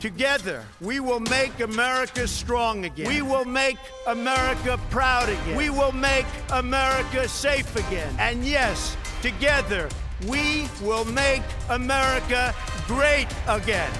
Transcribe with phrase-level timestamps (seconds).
[0.00, 3.06] Together, we will make America strong again.
[3.06, 5.54] We will make America proud again.
[5.54, 8.08] We will make America safe again.
[8.18, 9.90] And yes, together,
[10.26, 12.54] we will make America
[12.88, 13.92] great again.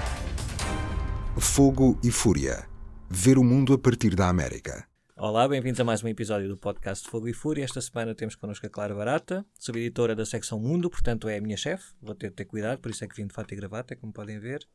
[1.37, 2.67] Fogo e Fúria.
[3.07, 4.87] Ver o mundo a partir da América.
[5.15, 7.63] Olá, bem-vindos a mais um episódio do podcast Fogo e Fúria.
[7.63, 11.57] Esta semana temos connosco a Clara Barata, subeditora da secção Mundo, portanto é a minha
[11.57, 11.93] chefe.
[12.01, 14.11] Vou ter de ter cuidado, por isso é que vim de fato e gravata, como
[14.11, 14.67] podem ver.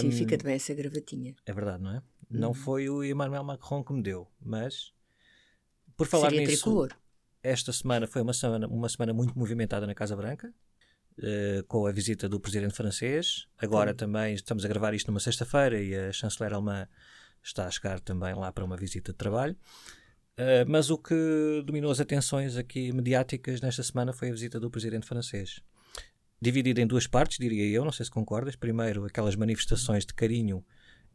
[0.00, 1.34] Sim, Um, fica bem essa gravatinha.
[1.46, 2.02] É verdade, não é?
[2.28, 4.92] Não foi o Emmanuel Macron que me deu, mas
[5.96, 6.90] por falar Seria nisso, tricolor.
[7.42, 10.52] esta semana foi uma semana, uma semana muito movimentada na Casa Branca,
[11.22, 13.46] eh, com a visita do presidente francês.
[13.58, 16.86] Agora também estamos a gravar isto numa sexta-feira e a chanceler alemã
[17.42, 19.56] está a chegar também lá para uma visita de trabalho.
[20.36, 24.70] Eh, mas o que dominou as atenções aqui mediáticas nesta semana foi a visita do
[24.70, 25.60] presidente francês.
[26.40, 28.56] Dividida em duas partes, diria eu, não sei se concordas.
[28.56, 30.64] Primeiro, aquelas manifestações de carinho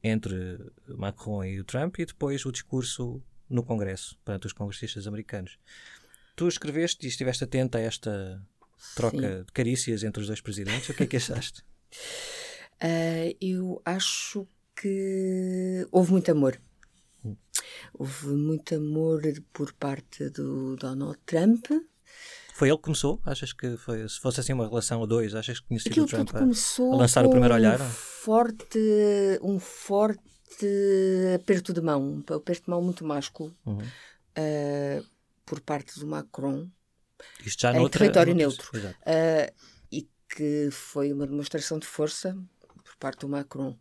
[0.03, 5.57] entre Macron e o Trump, e depois o discurso no Congresso, perante os congressistas americanos.
[6.35, 8.41] Tu escreveste e estiveste atento a esta
[8.96, 10.90] troca de carícias entre os dois presidentes.
[10.90, 11.63] O que é que achaste?
[12.77, 16.59] Ah, eu acho que houve muito amor.
[17.23, 17.37] Hum.
[17.93, 19.21] Houve muito amor
[19.53, 21.68] por parte do Donald Trump.
[22.55, 23.21] Foi ele que começou?
[23.25, 26.05] Achas que foi, se fosse assim uma relação a dois, achas que tinha sido Aquilo
[26.05, 27.81] o Trump a, a lançar o primeiro olhar?
[27.81, 28.79] Um forte,
[29.41, 30.21] um forte
[31.35, 33.81] aperto de mão, um aperto de mão muito másculo Uhum.
[34.37, 35.03] ah,
[35.45, 36.70] por parte do Macron.
[37.45, 38.71] Isto já Em noutra, território neutro.
[39.05, 39.51] Ah,
[39.91, 42.37] e que foi uma demonstração de força
[42.85, 43.77] por parte do Macron.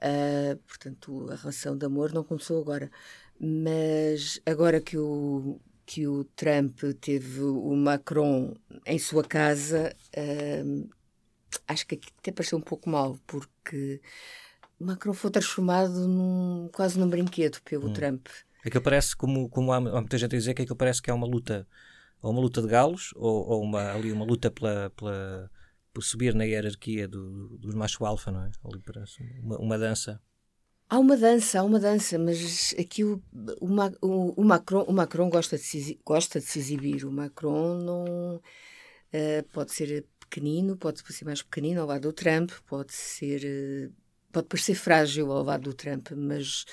[0.00, 2.90] Ah, portanto, a relação de amor não começou agora.
[3.38, 10.86] Mas agora que o, que o Trump teve o Macron em sua casa, ah,
[11.66, 13.98] acho que aqui até pareceu um pouco mal, porque
[14.78, 18.28] o Macron foi transformado num, quase num brinquedo pelo Trump.
[18.62, 21.10] É que parece, como, como há, há muita gente a dizer, que aquilo parece que
[21.10, 21.66] é uma luta,
[22.20, 25.50] ou uma luta de galos, ou, ou uma, ali uma luta pela, pela,
[25.94, 28.50] por subir na hierarquia do, dos macho alfa, não é?
[28.62, 30.20] Ali parece uma, uma dança.
[30.90, 33.22] Há uma dança, há uma dança, mas aqui o,
[33.60, 37.04] o, o- Macron, o Macron gosta, de se, gosta de se exibir.
[37.04, 38.40] O Macron não
[39.12, 43.90] eh, pode ser pequenino, pode ser mais pequenino ao lado do Trump, pode ser eh,
[44.32, 46.64] pode parecer frágil ao lado do Trump, mas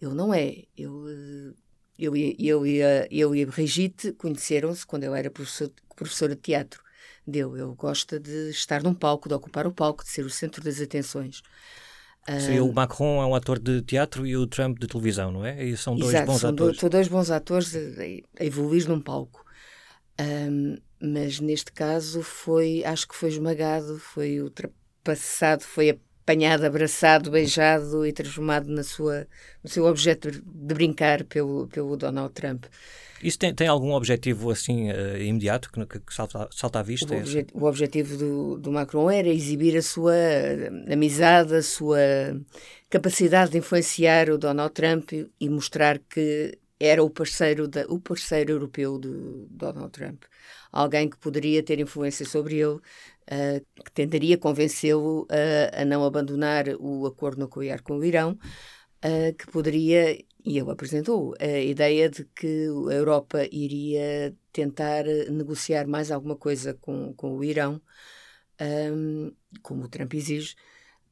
[0.00, 0.64] ele não é.
[0.76, 1.54] Ele,
[1.98, 6.34] eu, e- eu, e a- eu e a Brigitte conheceram-se quando eu era professor, professora
[6.36, 6.82] de teatro
[7.26, 7.60] dele.
[7.62, 10.80] Ele gosta de estar num palco, de ocupar o palco, de ser o centro das
[10.80, 11.42] atenções.
[12.40, 15.64] Seria o Macron é um ator de teatro e o Trump de televisão, não é?
[15.64, 16.80] E são dois Exato, bons são atores.
[16.80, 19.44] são dois bons atores a, evoluir num palco.
[20.18, 28.04] Ahm, mas neste caso foi, acho que foi esmagado, foi ultrapassado, foi apanhado, abraçado, beijado
[28.04, 29.28] e transformado na sua,
[29.62, 30.40] no seu objeto de
[30.74, 32.64] brincar pelo, pelo Donald Trump.
[33.22, 37.14] Isso tem, tem algum objetivo assim eh, imediato que, que salta, salta à O, vista?
[37.14, 40.14] obje- o objetivo do, do Macron era exibir a sua
[40.90, 41.98] amizade, a sua
[42.88, 48.52] capacidade de influenciar o Donald Trump e- mostrar que era o parceiro, da, o parceiro
[48.52, 50.22] europeu do Donald Trump.
[50.70, 52.78] Alguém que poderia ter influência sobre ele,
[53.30, 58.38] ah, que tentaria convencê-lo a, a não abandonar o acordo nuclear com o Irão,
[59.06, 60.00] ah, que poderia,
[60.44, 66.36] e ele apresentou, a ideia de que a Europa iria tentar eh, negociar mais alguma
[66.36, 67.80] coisa com, com o Irão,
[68.58, 69.30] ahm,
[69.62, 70.54] como o Trump exige,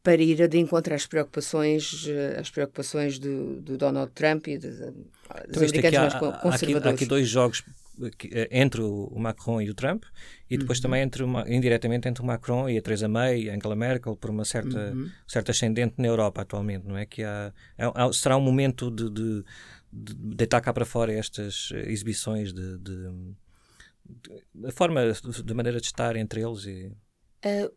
[0.03, 4.79] para ir de encontro às preocupações, eh, às preocupações do, do Donald Trump e dos,
[4.81, 6.95] Então, americanos há, mais há- co- há aqui, há conservadores.
[6.95, 7.71] aqui dois jogos eh,
[8.51, 10.05] entre o Macron e o Trump
[10.51, 10.61] e Uhum.
[10.61, 14.17] depois também entre indiretamente entre o Macron e a Theresa May e a Angela Merkel
[14.17, 15.11] por uma certa, Uhum.
[15.27, 17.07] certa ascendente na Europa atualmente, não é?
[17.07, 19.45] Que há, há- há- será um momento de, de,
[19.93, 22.97] de deitar cá para fora estas eh, exibições de, de,
[24.07, 26.93] de- a forma, de maneira de estar entre eles e
[27.45, 27.71] Ah,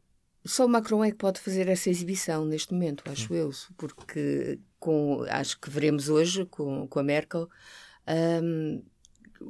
[0.45, 5.23] só o Macron é que pode fazer essa exibição neste momento, acho eu, porque com,
[5.29, 7.49] acho que veremos hoje com, com a Merkel.
[8.05, 8.81] ahm,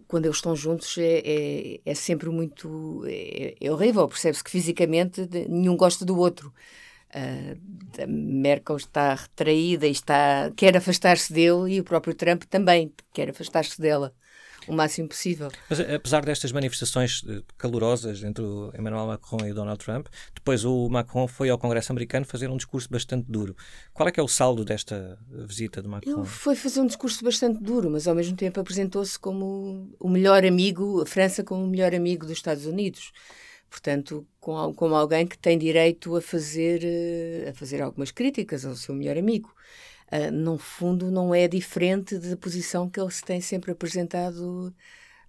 [0.08, 5.28] quando eles estão juntos é, é, é sempre muito é, é horrível, percebe-se que fisicamente
[5.50, 6.54] nenhum gosta do outro.
[7.14, 13.30] A Merkel está retraída e está, quer afastar-se dele e o próprio Trump também quer
[13.30, 14.14] afastar-se dela
[14.68, 15.50] o máximo possível.
[15.70, 20.66] Mas apesar destas manifestações eh, calorosas entre o Emmanuel Macron e o Donald Trump, depois
[20.66, 23.56] o Macron foi ao Congresso americano fazer um discurso bastante duro.
[23.94, 26.20] Qual é que é o saldo desta visita de Macron?
[26.20, 30.46] Ele foi fazer um discurso bastante duro, mas ao mesmo tempo apresentou-se como o melhor
[30.46, 33.12] amigo, a França como o melhor amigo dos Estados Unidos.
[33.70, 36.82] Portanto, com, como alguém que tem direito a fazer,
[37.48, 39.54] a fazer algumas críticas ao seu melhor amigo.
[40.12, 44.74] Uh, no fundo, não é diferente da posição que ele se tem sempre apresentado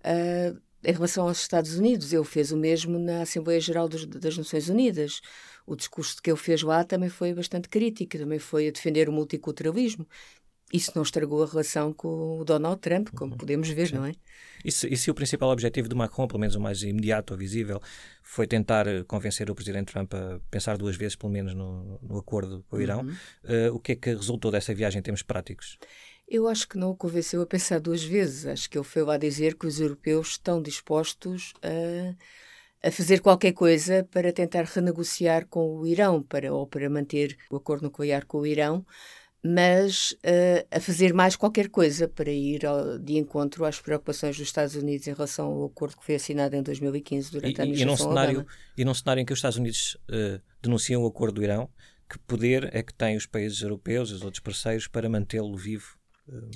[0.05, 2.12] uh, em relação aos Estados Unidos.
[2.12, 5.20] Ele fez o mesmo na Assembleia Geral dos, das Nações Unidas.
[5.67, 9.12] O discurso que ele fez lá também foi bastante crítico, também foi a defender o
[9.12, 10.06] multiculturalismo.
[10.73, 13.38] Isso não estragou a relação com o Donald Trump, como uhum.
[13.38, 13.94] podemos ver, Sim.
[13.94, 14.12] não é?
[14.65, 17.38] E se, e se, o principal objetivo do Macron, pelo menos o mais imediato ou
[17.38, 17.81] visível,
[18.23, 22.19] foi tentar eh, convencer o presidente Trump a pensar duas vezes, pelo menos, no, no
[22.19, 23.69] acordo com o Irão, uhum.
[23.69, 25.79] uh, o que é que resultou dessa viagem em termos práticos?
[26.26, 28.44] Eu acho que não o convenceu a pensar duas vezes.
[28.44, 33.53] Acho que ele foi lá dizer que os europeus estão dispostos a, a fazer qualquer
[33.53, 38.41] coisa para tentar renegociar com o Irão, para, ou para manter o acordo nuclear com
[38.41, 38.85] o Irão,
[39.43, 44.46] mas uh, a fazer mais qualquer coisa para ir ao, de encontro às preocupações dos
[44.46, 48.06] Estados Unidos em relação ao acordo que foi assinado em 2015 durante e, a administração
[48.06, 48.56] e num cenário Obama.
[48.76, 51.69] E num cenário em que os Estados Unidos uh, denunciam o acordo do Irão,
[52.08, 55.96] que poder é que têm os países europeus e os outros parceiros para mantê-lo vivo?
[56.29, 56.50] Uh...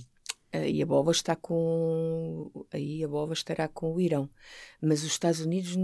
[0.55, 4.29] Aí a bola está com aí a bola estará com o Irão,
[4.83, 5.75] mas os Estados Unidos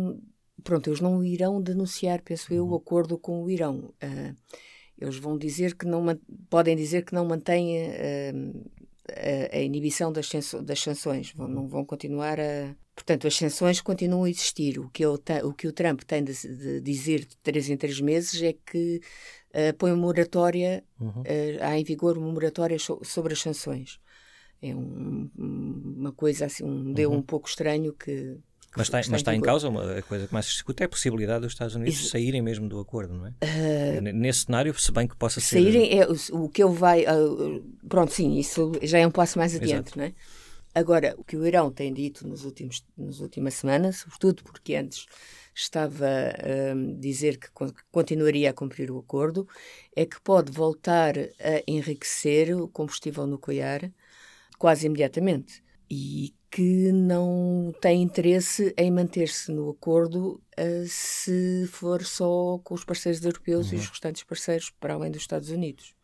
[0.62, 2.76] pronto eles não irão denunciar penso eu o uhum.
[2.76, 3.94] acordo com o Irão.
[4.02, 4.36] Uh,
[5.00, 6.04] eles vão dizer que não
[6.50, 8.70] podem dizer que não mantêm uh,
[9.10, 10.28] a, a, inibição das,
[10.62, 12.74] das sanções, vão, não vão continuar a.
[12.94, 14.80] Portanto, as sanções continuam a existir.
[14.80, 18.00] O que, eu, o, que o Trump tem de, de, dizer de três em três
[18.00, 19.00] meses é que
[19.50, 21.20] uh, põe uma moratória, uhum.
[21.20, 21.24] uh,
[21.62, 24.00] há em vigor uma moratória sobre as sanções.
[24.60, 27.18] É um, uma coisa assim, um deu uhum.
[27.18, 28.36] um pouco estranho que
[28.76, 30.88] mas está, mas está em causa, uma, a coisa que mais se discute é a
[30.88, 32.10] possibilidade dos Estados Unidos Isso.
[32.10, 33.30] saírem mesmo do acordo, não é?
[33.30, 35.56] Uh, Nesse cenário, se bem que possa ser.
[35.56, 37.04] Saírem é o, que ele vai.
[37.04, 39.98] Uh, pronto, sim, isso já é um passo mais adiante, Exato.
[39.98, 40.14] não é?
[40.74, 45.06] Agora, o que o Irão tem dito nos últimos, nas últimas semanas, sobretudo porque antes
[45.54, 47.48] estava a um, dizer que
[47.90, 49.48] continuaria a cumprir o acordo,
[49.96, 53.90] é que pode voltar a enriquecer o combustível nuclear
[54.56, 62.58] quase imediatamente e que não tem interesse em manter-se no acordo uh, se for só
[62.64, 63.76] com os parceiros europeus uhum.
[63.76, 65.94] e os restantes parceiros para além dos Estados Unidos.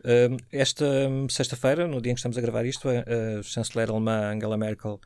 [0.00, 0.86] Uh, esta
[1.30, 5.00] sexta-feira, no dia em que estamos a gravar isto, a, a chanceler alemã Angela Merkel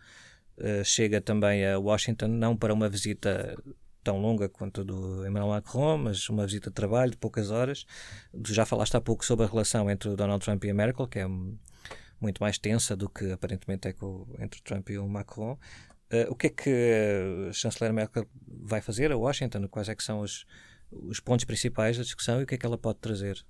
[0.58, 3.56] uh, chega também a Washington, não para uma visita
[4.02, 7.84] tão longa quanto a do Emmanuel Macron, mas uma visita de trabalho de poucas horas.
[8.32, 11.18] Tu já falaste há pouco sobre a relação entre Donald Trump e a Merkel, que
[11.18, 11.26] é
[12.20, 15.58] muito mais tensa do que aparentemente é com, entre Trump e o Macron.
[16.12, 19.68] Uh, o que é que a chanceler Merkel vai fazer a Washington?
[19.68, 20.46] Quais é que são os,
[20.90, 23.44] os pontos principais da discussão e o que é que ela pode trazer?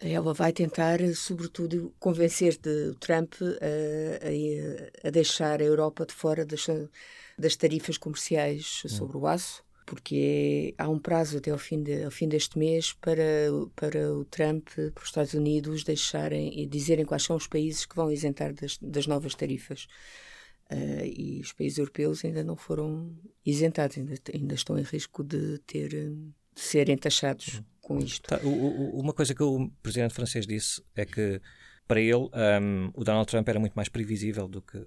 [0.00, 6.46] Ela vai tentar, sobretudo, convencer de Trump a, a, a deixar a Europa de fora
[6.46, 6.66] das,
[7.36, 8.88] das tarifas comerciais hum.
[8.88, 12.92] sobre o aço porque há um prazo até ao fim, de, ao fim deste mês
[12.92, 13.22] para,
[13.74, 17.96] para o Trump, para os Estados Unidos, deixarem e dizerem quais são os países que
[17.96, 19.88] vão isentar das, das novas tarifas.
[20.70, 25.58] Uh, e os países europeus ainda não foram isentados, ainda, ainda estão em risco de
[25.66, 28.28] ter de serem taxados com isto.
[28.28, 31.40] Tá, o, o, uma coisa que o presidente francês disse é que
[31.86, 32.28] para ele
[32.60, 34.84] um, o Donald Trump era muito mais previsível do que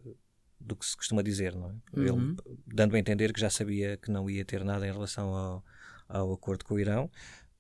[0.62, 2.00] do que se costuma dizer, não é?
[2.00, 2.06] Uhum.
[2.06, 2.36] Ele
[2.68, 5.66] dando a entender que já sabia que não ia ter nada em relação ao,
[6.08, 7.10] ao acordo com o Irão.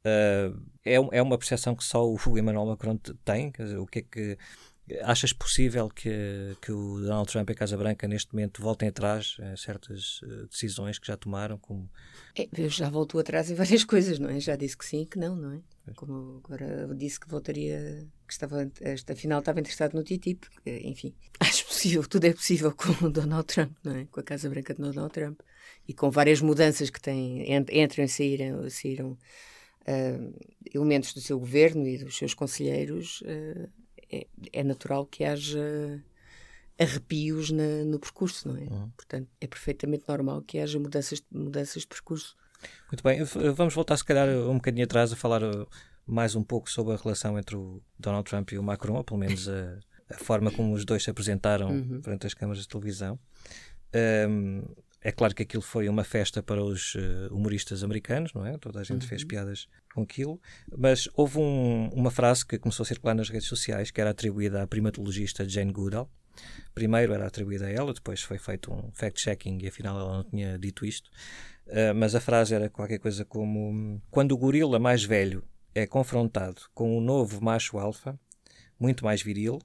[0.05, 3.51] Uh, é, é uma percepção que só o Emmanuel Macron tem.
[3.51, 4.37] Dizer, o que é que
[5.01, 9.37] achas possível que, que o Donald Trump e a Casa Branca neste momento voltem atrás
[9.39, 11.57] em certas uh, decisões que já tomaram?
[11.57, 11.89] Como...
[12.35, 14.39] É, já voltou atrás em várias coisas, não é?
[14.39, 15.61] Já disse que sim e que não, não é?
[15.95, 18.71] Como agora disse que voltaria, que estava,
[19.11, 21.13] afinal estava interessado no TTIP, enfim.
[21.39, 24.05] Acho possível, tudo é possível com o Donald Trump, não é?
[24.05, 25.39] Com a Casa Branca de Donald Trump
[25.87, 29.17] e com várias mudanças que têm, entram e saíram, saíram
[29.81, 30.39] uh,
[30.73, 33.69] elementos do seu governo e dos seus conselheiros, uh,
[34.11, 36.03] é, é, natural que haja
[36.79, 38.61] arrepios na, no percurso, não é?
[38.61, 38.89] Uhum.
[38.89, 42.35] Portanto, é perfeitamente normal que haja mudanças, mudanças de percurso.
[42.91, 45.67] Muito bem, vamos voltar se calhar um bocadinho atrás a falar uh,
[46.05, 49.19] mais um pouco sobre a relação entre o Donald Trump e o Macron, ou pelo
[49.19, 52.01] menos a, a forma como os dois se apresentaram uhum.
[52.01, 53.19] perante as câmaras de televisão.
[54.29, 54.63] Um,
[55.03, 58.55] é claro que aquilo foi uma festa para os uh, humoristas americanos, não é?
[58.57, 59.07] Toda a gente uhum.
[59.07, 60.39] fez piadas com aquilo,
[60.77, 64.61] mas houve um, uma frase que começou a circular nas redes sociais que era atribuída
[64.61, 66.09] à primatologista Jane Goodall.
[66.73, 70.57] Primeiro era atribuída a ela, depois foi feito um fact-checking e afinal ela não tinha
[70.59, 71.09] dito isto.
[71.67, 75.43] Uh, mas a frase era qualquer coisa como: Quando o gorila mais velho
[75.73, 78.19] é confrontado com um novo macho alfa,
[78.79, 79.59] muito mais viril,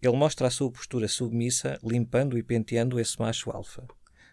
[0.00, 3.86] ele mostra a sua postura submissa, limpando e penteando esse macho alfa.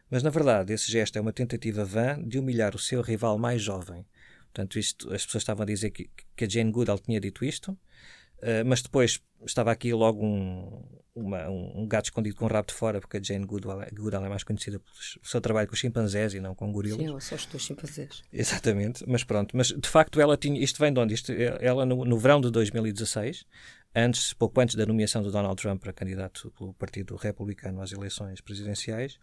[0.09, 3.61] Mas, na verdade, esse gesto é uma tentativa vã de humilhar o seu rival mais
[3.61, 4.05] jovem.
[4.45, 7.71] Portanto, isto, as pessoas estavam a dizer que, que a Jane Goodall tinha dito isto,
[7.71, 10.81] uh, mas depois estava aqui logo um,
[11.13, 14.29] uma, um, gato escondido com o rabo de fora, porque a Jane Goodall, Goodall é
[14.29, 16.99] mais conhecida pelo seu trabalho com os chimpanzés e não com gorilas.
[16.99, 18.23] Sim, ela só estou chimpanzés.
[18.31, 19.55] Exatamente, mas pronto.
[19.57, 20.61] Mas de facto ela tinha.
[20.61, 21.13] Isto vem de onde?
[21.13, 23.45] Isto, ela no, no verão de 2016,
[23.93, 28.41] antes, pouco antes da nomeação do Donald Trump para candidato pelo Partido Republicano às eleições
[28.41, 29.19] presidenciais,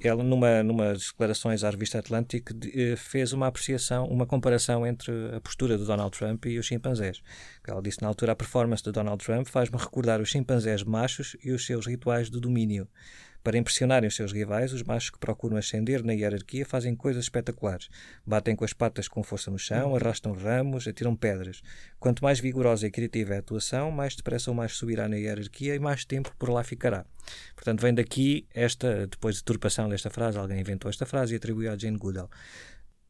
[0.00, 5.40] ela, numa, numa declarações à revista Atlantic, eh, fez uma apreciação, uma comparação entre a
[5.40, 7.22] postura de Donald Trump e os chimpanzés.
[7.66, 11.52] Ela disse na altura: a performance de Donald Trump faz-me recordar os chimpanzés machos e
[11.52, 12.88] os seus rituais de domínio.
[13.42, 17.88] Para impressionarem os seus rivais, os machos que procuram ascender na hierarquia fazem coisas espetaculares.
[18.24, 21.60] Batem com as patas com força no chão, arrastam ramos, atiram pedras.
[21.98, 25.74] Quanto mais vigorosa e criativa é a atuação, mais depressa o macho subirá na hierarquia
[25.74, 27.04] e mais tempo por lá ficará.
[27.56, 31.72] Portanto, vem daqui esta, depois de turpação desta frase, alguém inventou esta frase e atribuiu
[31.72, 32.30] a Jane Goodall.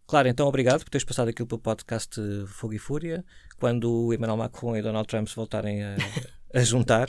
[0.06, 3.24] Claro, então obrigado por teres passado aquilo pelo podcast Fogo e Fúria.
[3.58, 5.96] Quando o Emmanuel Macron e Donald Trump se voltarem a,
[6.54, 7.08] a juntar,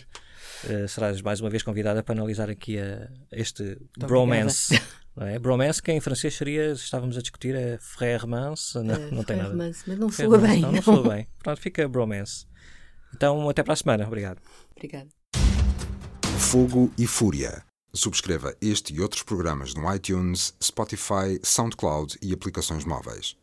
[0.66, 4.80] uh, serás mais uma vez convidada para analisar aqui a, este Muito bromance.
[5.16, 5.38] Não é?
[5.38, 9.38] Bromance, que em francês seria, estávamos a discutir, é frère mance, não, uh, não tem
[9.38, 9.54] nada.
[9.54, 10.60] mas não soa bem.
[10.60, 11.28] Não, não, não soa bem.
[11.38, 12.48] Pronto, fica bromance.
[13.14, 14.08] Então, até para a semana.
[14.08, 14.42] Obrigado.
[14.76, 15.10] Obrigado.
[16.40, 17.64] Fogo e Fúria.
[17.96, 23.32] Subscreva este e outros programas no iTunes, Spotify, SoundCloud e aplicações móveis.